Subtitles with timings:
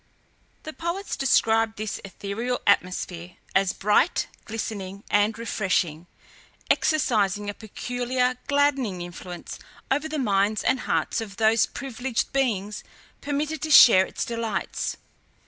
[0.63, 6.07] The poets describe this ethereal atmosphere as bright, glistening, and refreshing,
[6.71, 9.59] exercising a peculiar, gladdening influence
[9.91, 12.83] over the minds and hearts of those privileged beings
[13.21, 14.97] permitted to share its delights.